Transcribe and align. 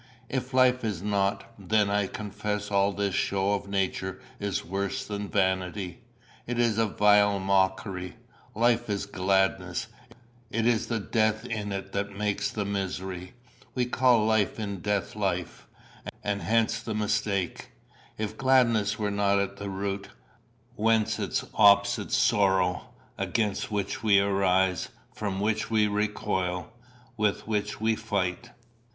"If 0.29 0.51
life 0.51 0.83
is 0.83 1.03
not, 1.03 1.53
then 1.59 1.91
I 1.91 2.07
confess 2.07 2.71
all 2.71 2.91
this 2.91 3.13
show 3.13 3.53
of 3.53 3.67
nature 3.67 4.19
is 4.39 4.65
worse 4.65 5.05
than 5.05 5.29
vanity 5.29 6.01
it 6.47 6.57
is 6.57 6.79
a 6.79 6.87
vile 6.87 7.37
mockery. 7.39 8.15
Life 8.55 8.89
is 8.89 9.05
gladness; 9.05 9.85
it 10.49 10.65
is 10.65 10.87
the 10.87 10.99
death 10.99 11.45
in 11.45 11.71
it 11.71 11.91
that 11.91 12.17
makes 12.17 12.49
the 12.49 12.65
misery. 12.65 13.33
We 13.75 13.85
call 13.85 14.25
life 14.25 14.59
in 14.59 14.79
death 14.79 15.15
life, 15.15 15.67
and 16.23 16.41
hence 16.41 16.79
the 16.81 16.95
mistake. 16.95 17.69
If 18.17 18.37
gladness 18.39 18.97
were 18.97 19.11
not 19.11 19.37
at 19.37 19.57
the 19.57 19.69
root, 19.69 20.07
whence 20.75 21.19
its 21.19 21.45
opposite 21.53 22.11
sorrow, 22.11 22.89
against 23.19 23.69
which 23.71 24.01
we 24.01 24.19
arise, 24.19 24.89
from 25.13 25.39
which 25.39 25.69
we 25.69 25.85
recoil, 25.85 26.73
with 27.17 27.45
which 27.47 27.79
we 27.79 27.95
fight? 27.95 28.49